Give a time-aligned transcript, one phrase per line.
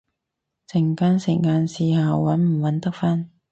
[0.67, 3.29] 陣間食晏試下搵唔搵得返